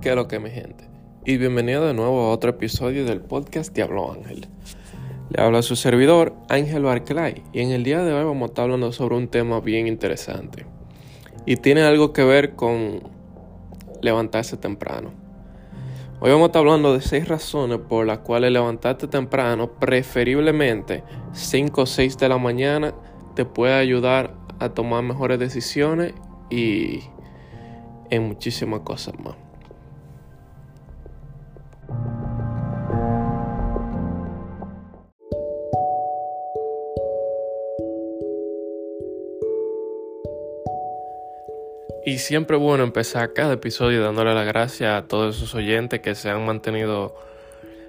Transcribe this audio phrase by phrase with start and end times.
[0.00, 0.88] ¿Qué es lo que mi gente?
[1.26, 4.48] Y bienvenido de nuevo a otro episodio del podcast Diablo Ángel.
[5.28, 8.64] Le habla su servidor Ángel Barclay y en el día de hoy vamos a estar
[8.64, 10.64] hablando sobre un tema bien interesante.
[11.44, 13.02] Y tiene algo que ver con
[14.00, 15.10] levantarse temprano.
[16.20, 21.82] Hoy vamos a estar hablando de seis razones por las cuales levantarte temprano, preferiblemente 5
[21.82, 22.94] o 6 de la mañana,
[23.34, 26.14] te puede ayudar a tomar mejores decisiones
[26.48, 27.00] y
[28.08, 29.49] en muchísimas cosas más.
[42.04, 46.30] Y siempre bueno empezar cada episodio dándole las gracias a todos esos oyentes que se
[46.30, 47.14] han mantenido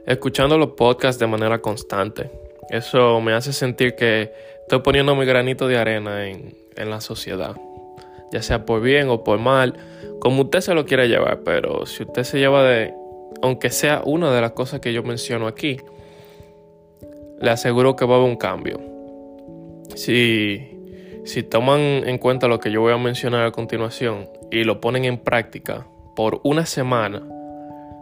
[0.06, 2.30] escuchando los podcasts de manera constante.
[2.70, 4.34] Eso me hace sentir que
[4.64, 7.56] estoy poniendo mi granito de arena en, en la sociedad.
[8.34, 9.76] Ya sea por bien o por mal,
[10.20, 12.94] como usted se lo quiera llevar, pero si usted se lleva de,
[13.42, 15.78] aunque sea una de las cosas que yo menciono aquí,
[17.40, 18.80] le aseguro que va a haber un cambio.
[19.96, 20.81] Si
[21.24, 25.06] si toman en cuenta lo que yo voy a mencionar a continuación y lo ponen
[25.06, 27.22] en práctica por una semana,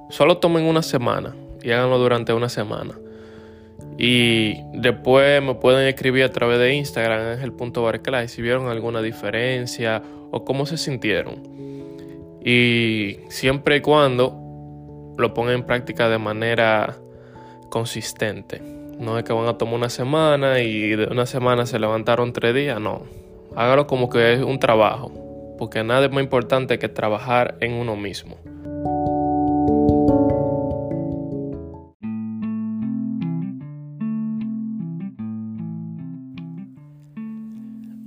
[0.09, 2.93] solo tomen una semana y háganlo durante una semana.
[3.97, 10.45] Y después me pueden escribir a través de Instagram, ángel.barclay, si vieron alguna diferencia o
[10.45, 11.43] cómo se sintieron.
[12.43, 16.95] Y siempre y cuando lo pongan en práctica de manera
[17.69, 18.78] consistente.
[18.99, 22.53] No es que van a tomar una semana y de una semana se levantaron tres
[22.53, 23.03] días, no.
[23.55, 27.95] Hágalo como que es un trabajo, porque nada es más importante que trabajar en uno
[27.95, 28.35] mismo.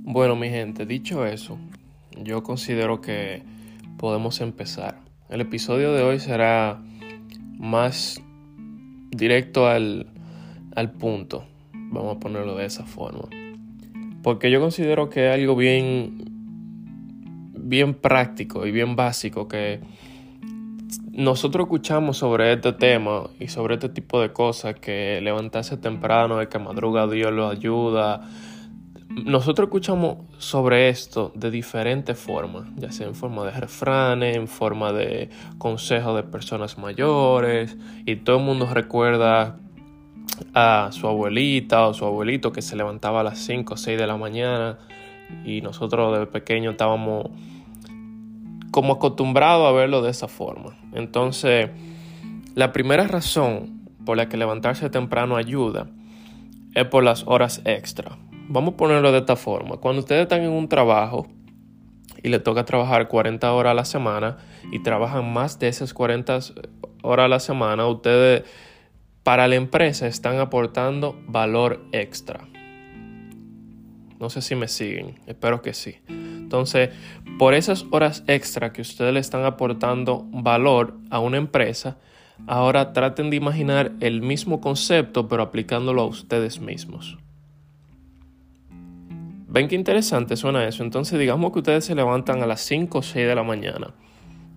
[0.05, 1.57] Bueno, mi gente, dicho eso,
[2.21, 3.41] yo considero que
[3.97, 4.99] podemos empezar.
[5.27, 6.79] El episodio de hoy será
[7.57, 8.21] más
[9.09, 10.12] directo al,
[10.75, 11.45] al punto.
[11.73, 13.29] Vamos a ponerlo de esa forma.
[14.21, 16.15] Porque yo considero que es algo bien,
[17.53, 19.81] bien práctico y bien básico que
[21.11, 26.59] nosotros escuchamos sobre este tema y sobre este tipo de cosas, que levantarse temprano, que
[26.59, 28.21] madruga Dios lo ayuda.
[29.09, 34.91] Nosotros escuchamos sobre esto de diferentes formas, ya sea en forma de refranes, en forma
[34.91, 35.29] de
[35.59, 39.59] consejos de personas mayores, y todo el mundo recuerda
[40.53, 44.07] a su abuelita o su abuelito que se levantaba a las 5 o 6 de
[44.07, 44.77] la mañana
[45.45, 47.29] y nosotros de pequeño estábamos
[48.71, 50.75] como acostumbrados a verlo de esa forma.
[50.93, 51.69] Entonces,
[52.55, 55.87] la primera razón por la que levantarse temprano ayuda
[56.73, 58.17] es por las horas extra.
[58.49, 59.77] Vamos a ponerlo de esta forma.
[59.77, 61.27] Cuando ustedes están en un trabajo
[62.21, 64.37] y le toca trabajar 40 horas a la semana
[64.71, 66.39] y trabajan más de esas 40
[67.03, 68.43] horas a la semana, ustedes
[69.23, 72.41] para la empresa están aportando valor extra.
[74.19, 75.95] No sé si me siguen, espero que sí.
[76.07, 76.89] Entonces,
[77.39, 81.97] por esas horas extra que ustedes le están aportando valor a una empresa,
[82.47, 87.17] ahora traten de imaginar el mismo concepto pero aplicándolo a ustedes mismos.
[89.47, 90.83] ¿Ven qué interesante suena eso?
[90.83, 93.93] Entonces digamos que ustedes se levantan a las 5 o 6 de la mañana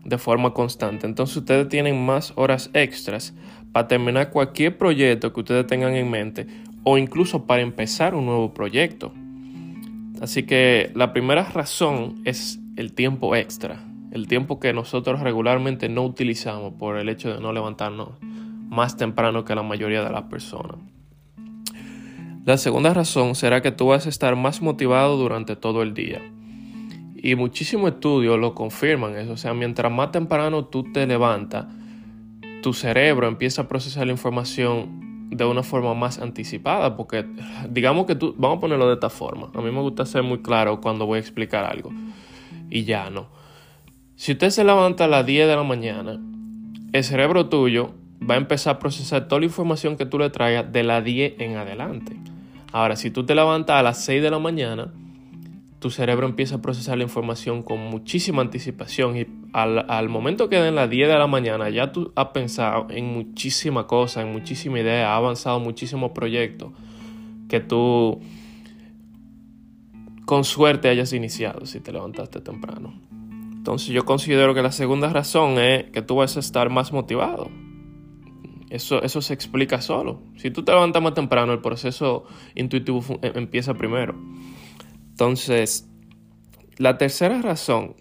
[0.06, 1.06] de forma constante.
[1.06, 3.34] Entonces ustedes tienen más horas extras
[3.72, 6.46] para terminar cualquier proyecto que ustedes tengan en mente
[6.84, 9.12] o incluso para empezar un nuevo proyecto.
[10.20, 16.04] Así que la primera razón es el tiempo extra, el tiempo que nosotros regularmente no
[16.04, 20.76] utilizamos por el hecho de no levantarnos más temprano que la mayoría de las personas.
[22.44, 26.22] La segunda razón será que tú vas a estar más motivado durante todo el día.
[27.26, 29.32] Y muchísimos estudios lo confirman eso.
[29.32, 31.66] O sea, mientras más temprano tú te levantas,
[32.62, 37.26] tu cerebro empieza a procesar la información de una forma más anticipada, porque
[37.68, 40.40] digamos que tú, vamos a ponerlo de esta forma, a mí me gusta ser muy
[40.40, 41.90] claro cuando voy a explicar algo,
[42.70, 43.26] y ya no.
[44.14, 46.20] Si usted se levanta a las 10 de la mañana,
[46.92, 50.72] el cerebro tuyo va a empezar a procesar toda la información que tú le traigas
[50.72, 52.16] de las 10 en adelante.
[52.70, 54.92] Ahora, si tú te levantas a las 6 de la mañana,
[55.78, 60.74] tu cerebro empieza a procesar la información con muchísima anticipación y al, momento que den
[60.74, 65.08] las 10 de la mañana ya tú has pensado en muchísimas cosas, en muchísimas ideas,
[65.08, 66.72] has avanzado muchísimos proyectos
[67.48, 68.20] que tú
[70.24, 72.94] con suerte hayas iniciado si te levantaste temprano.
[73.10, 77.50] Entonces yo considero que la segunda razón es que tú vas a estar más motivado.
[78.70, 80.22] Eso, eso se explica solo.
[80.36, 82.24] Si tú te levantas más temprano, el proceso
[82.54, 84.14] intuitivo empieza primero.
[85.16, 85.88] Entonces,
[86.76, 87.94] la tercera razón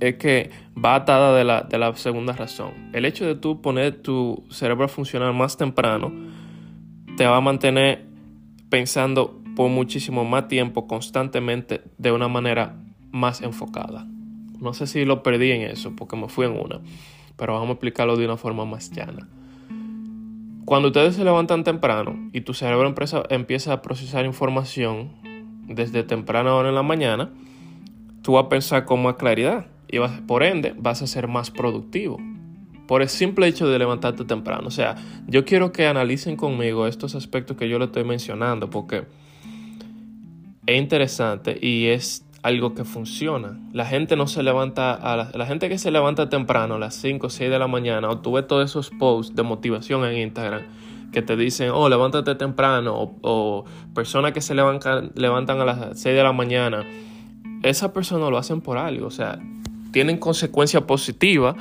[0.00, 2.90] es que va atada de la, de la segunda razón.
[2.92, 6.12] El hecho de tú poner tu cerebro a funcionar más temprano
[7.16, 8.04] te va a mantener
[8.68, 12.74] pensando por muchísimo más tiempo constantemente de una manera
[13.12, 14.08] más enfocada.
[14.58, 16.80] No sé si lo perdí en eso porque me fui en una,
[17.36, 19.28] pero vamos a explicarlo de una forma más llana.
[20.64, 25.35] Cuando ustedes se levantan temprano y tu cerebro empieza, empieza a procesar información
[25.66, 27.30] desde temprana hora en la mañana,
[28.22, 31.50] tú vas a pensar con más claridad y vas, por ende vas a ser más
[31.50, 32.18] productivo.
[32.86, 34.68] Por el simple hecho de levantarte temprano.
[34.68, 34.94] O sea,
[35.26, 39.04] yo quiero que analicen conmigo estos aspectos que yo le estoy mencionando porque
[40.66, 43.58] es interesante y es algo que funciona.
[43.72, 47.26] La gente no se levanta, a la, gente que se levanta temprano a las 5
[47.26, 50.62] o 6 de la mañana, o tú ves todos esos posts de motivación en Instagram
[51.16, 53.64] que te dicen, oh, levántate temprano, o,
[53.94, 56.84] personas que se levantan, levantan a las 6 de la mañana,
[57.62, 59.38] esas personas lo hacen por algo, o sea,
[59.92, 61.56] tienen consecuencias positivas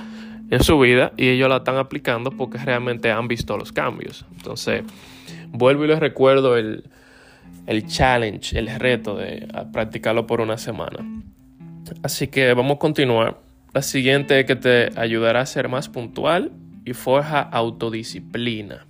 [0.49, 4.25] en su vida y ellos la están aplicando porque realmente han visto los cambios.
[4.35, 4.83] Entonces,
[5.53, 6.89] vuelvo y les recuerdo el,
[7.65, 10.97] el challenge, el reto de practicarlo por una semana.
[12.03, 13.39] Así que vamos a continuar.
[13.73, 16.51] La siguiente es que te ayudará a ser más puntual
[16.83, 18.85] y forja autodisciplina.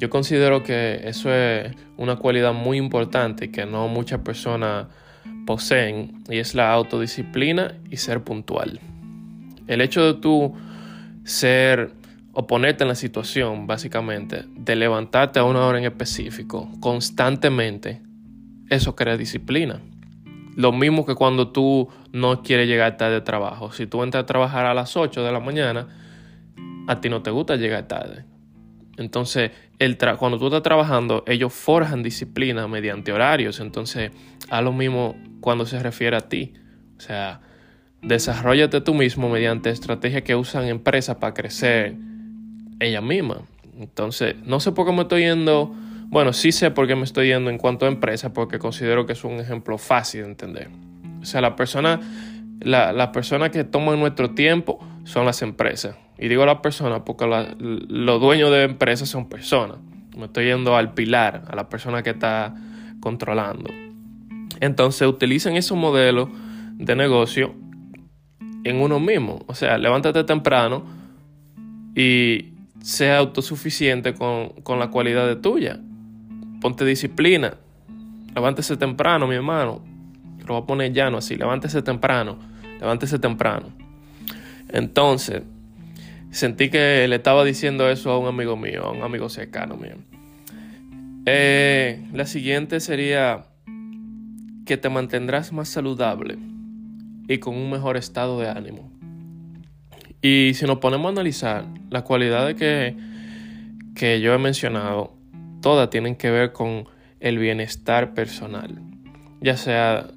[0.00, 4.86] Yo considero que eso es una cualidad muy importante que no muchas personas
[5.44, 8.80] poseen y es la autodisciplina y ser puntual.
[9.66, 10.54] El hecho de tú
[11.24, 11.92] ser
[12.32, 18.00] o ponerte en la situación, básicamente, de levantarte a una hora en específico constantemente,
[18.70, 19.82] eso crea disciplina.
[20.56, 23.70] Lo mismo que cuando tú no quieres llegar tarde de trabajo.
[23.72, 25.88] Si tú entras a trabajar a las 8 de la mañana,
[26.88, 28.29] a ti no te gusta llegar tarde.
[29.00, 29.50] Entonces,
[30.18, 33.60] cuando tú estás trabajando, ellos forjan disciplina mediante horarios.
[33.60, 34.12] Entonces,
[34.48, 36.54] a lo mismo cuando se refiere a ti.
[36.98, 37.40] O sea,
[38.02, 41.96] desarrollate tú mismo mediante estrategias que usan empresas para crecer
[42.78, 43.42] ella misma.
[43.78, 45.74] Entonces, no sé por qué me estoy yendo,
[46.08, 49.14] bueno, sí sé por qué me estoy yendo en cuanto a empresa, porque considero que
[49.14, 50.68] es un ejemplo fácil de entender.
[51.22, 52.00] O sea, la persona,
[52.60, 55.96] la, persona que toman nuestro tiempo son las empresas.
[56.20, 57.26] Y digo las personas porque
[57.58, 59.78] los dueños de empresas son personas.
[60.14, 62.54] Me estoy yendo al pilar, a la persona que está
[63.00, 63.70] controlando.
[64.60, 66.28] Entonces utilicen esos modelos
[66.74, 67.54] de negocio
[68.64, 69.42] en uno mismo.
[69.46, 70.84] O sea, levántate temprano
[71.96, 72.52] y
[72.82, 75.80] sea autosuficiente con, la cualidad de tuya.
[76.60, 77.54] Ponte disciplina.
[78.34, 79.82] Levántese temprano, mi hermano.
[80.40, 81.36] Lo voy a poner llano así.
[81.36, 82.38] Levántese temprano.
[82.78, 83.68] Levántese temprano.
[84.68, 85.42] Entonces,
[86.30, 89.96] sentí que le estaba diciendo eso a un amigo mío, a un amigo cercano mío.
[91.26, 93.44] Eh, la siguiente sería
[94.64, 96.38] que te mantendrás más saludable
[97.28, 98.90] y con un mejor estado de ánimo.
[100.22, 102.96] Y si nos ponemos a analizar las cualidades que,
[103.94, 105.16] que yo he mencionado,
[105.60, 106.86] todas tienen que ver con
[107.20, 108.80] el bienestar personal,
[109.40, 110.08] ya sea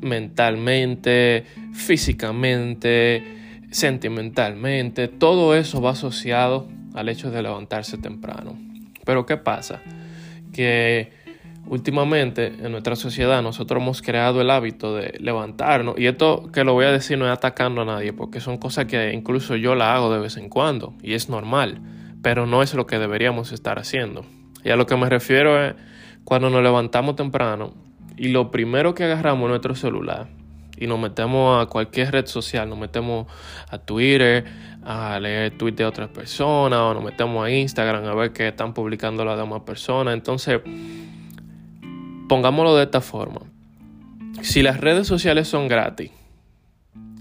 [0.00, 3.22] mentalmente, físicamente,
[3.74, 8.56] sentimentalmente, todo eso va asociado al hecho de levantarse temprano.
[9.04, 9.82] Pero ¿qué pasa?
[10.52, 11.10] Que
[11.66, 16.74] últimamente en nuestra sociedad nosotros hemos creado el hábito de levantarnos y esto que lo
[16.74, 19.96] voy a decir no es atacando a nadie porque son cosas que incluso yo la
[19.96, 21.80] hago de vez en cuando y es normal,
[22.22, 24.24] pero no es lo que deberíamos estar haciendo.
[24.62, 25.74] Y a lo que me refiero es
[26.22, 27.74] cuando nos levantamos temprano
[28.16, 30.43] y lo primero que agarramos es nuestro celular
[30.78, 33.26] y nos metemos a cualquier red social, nos metemos
[33.68, 34.44] a Twitter,
[34.82, 38.74] a leer tweets de otras personas o nos metemos a Instagram a ver qué están
[38.74, 40.14] publicando las demás personas.
[40.14, 40.60] Entonces,
[42.28, 43.40] pongámoslo de esta forma.
[44.42, 46.10] Si las redes sociales son gratis,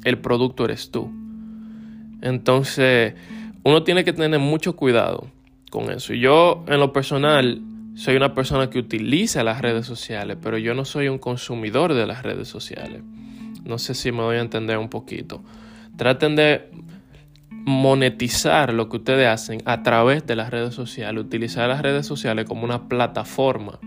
[0.03, 1.11] el producto eres tú.
[2.21, 3.13] Entonces,
[3.63, 5.27] uno tiene que tener mucho cuidado
[5.69, 6.13] con eso.
[6.13, 7.61] Yo, en lo personal,
[7.95, 12.07] soy una persona que utiliza las redes sociales, pero yo no soy un consumidor de
[12.07, 13.01] las redes sociales.
[13.63, 15.41] No sé si me voy a entender un poquito.
[15.95, 16.69] Traten de
[17.49, 22.45] monetizar lo que ustedes hacen a través de las redes sociales, utilizar las redes sociales
[22.45, 23.79] como una plataforma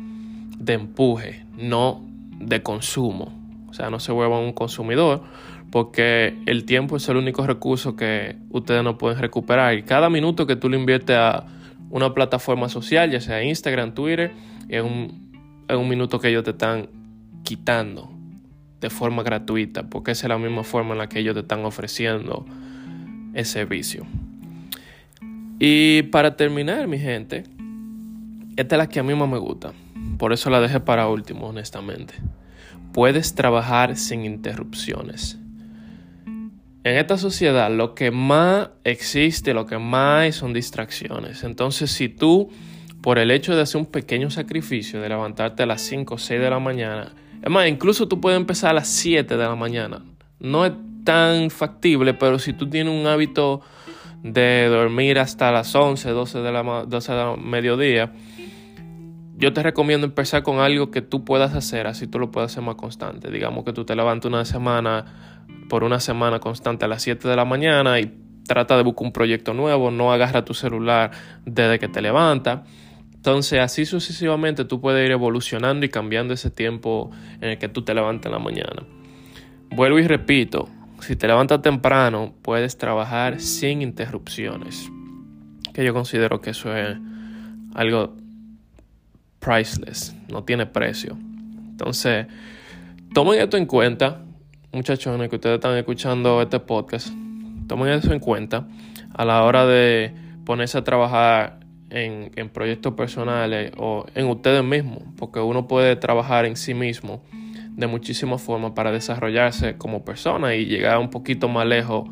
[0.59, 2.03] de empuje, no
[2.39, 3.33] de consumo.
[3.69, 5.23] O sea, no se vuelvan un consumidor
[5.71, 9.75] porque el tiempo es el único recurso que ustedes no pueden recuperar.
[9.75, 11.45] Y cada minuto que tú le inviertes a
[11.91, 14.33] una plataforma social, ya sea Instagram, Twitter,
[14.69, 16.89] es un, es un minuto que ellos te están
[17.43, 18.16] quitando
[18.81, 21.65] de forma gratuita, porque esa es la misma forma en la que ellos te están
[21.65, 22.47] ofreciendo
[23.35, 24.07] ese vicio.
[25.59, 27.45] Y para terminar, mi gente,
[28.57, 29.73] esta es la que a mí más me gusta.
[30.19, 32.15] Por eso la dejé para último, honestamente.
[32.93, 35.39] Puedes trabajar sin interrupciones.
[36.85, 41.43] en esta sociedad lo que más existe, lo que más hay son distracciones.
[41.43, 42.49] Entonces, si tú,
[43.01, 46.41] por el hecho de hacer un pequeño sacrificio, de levantarte a las 5 o 6
[46.41, 47.13] de la mañana,
[47.47, 50.03] es más, incluso tú puedes empezar a las 7 de la mañana.
[50.41, 50.73] No es
[51.05, 53.61] tan factible, pero si tú tienes un hábito
[54.25, 58.13] de dormir hasta las 11, 12 de la, 12 de la mediodía,
[59.37, 62.65] yo te recomiendo empezar con algo que tú puedas hacer, así tú lo puedes hacer
[62.65, 63.31] más constante.
[63.31, 67.37] Digamos que tú te levantas una semana, por una semana constante a las 7 de
[67.37, 68.13] la mañana y
[68.45, 71.13] trata de buscar un proyecto nuevo, no agarra tu celular
[71.45, 72.63] desde que te levantas.
[73.27, 77.83] Entonces, así sucesivamente tú puedes ir evolucionando y cambiando ese tiempo en el que tú
[77.83, 78.85] te levantas en la mañana.
[79.69, 80.69] Vuelvo y repito,
[81.01, 84.89] si te levantas temprano, puedes trabajar sin interrupciones.
[85.75, 86.99] Que yo considero que eso es
[87.75, 88.15] algo
[89.41, 91.19] priceless, no tiene precio.
[91.71, 92.29] Entonces,
[93.13, 94.23] tomen esto en cuenta,
[94.73, 97.09] muchachones que ustedes están escuchando este podcast,
[97.67, 98.69] tomen eso en cuenta
[99.15, 100.15] a la hora de
[100.45, 106.57] ponerse a trabajar en, proyectos personales o en ustedes mismos, porque uno puede trabajar en
[106.57, 107.23] sí mismo
[107.77, 112.09] de muchísimas formas para desarrollarse como persona y llegar un poquito más lejos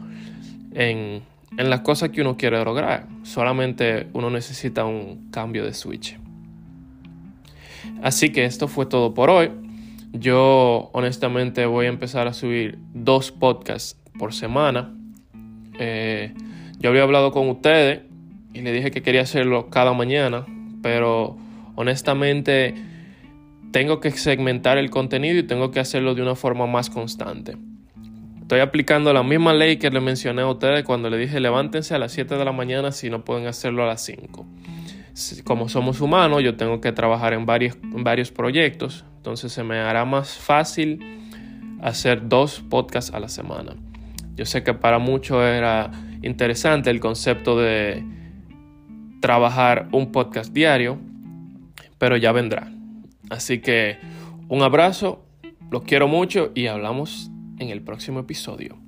[0.74, 1.22] en,
[1.56, 3.06] en las cosas que uno quiere lograr.
[3.22, 6.18] Solamente uno necesita un cambio de switch.
[8.02, 9.50] Así que esto fue todo por hoy.
[10.12, 14.94] Yo honestamente voy a empezar a subir dos podcasts por semana.
[15.78, 16.34] Eh,
[16.78, 18.02] yo había hablado con ustedes
[18.54, 20.46] y le dije que quería hacerlo cada mañana,
[20.82, 21.37] pero
[21.75, 22.75] honestamente
[23.73, 27.56] tengo que segmentar el contenido y tengo que hacerlo de una forma más constante.
[28.40, 31.99] Estoy aplicando la misma ley que le mencioné a ustedes cuando le dije levántense a
[31.99, 34.46] las 7 de la mañana si no pueden hacerlo a las 5
[35.44, 40.04] como somos humanos, yo tengo que trabajar en varios, varios proyectos, entonces se me hará
[40.04, 40.99] más fácil
[41.80, 43.76] hacer dos podcasts a la semana.
[44.34, 45.92] Yo sé que para muchos era
[46.23, 48.04] interesante el concepto de
[49.24, 50.98] trabajar un podcast diario,
[51.96, 52.70] pero ya vendrá.
[53.30, 53.96] Así que
[54.48, 55.24] un abrazo,
[55.70, 58.83] los quiero mucho y hablamos en el próximo episodio.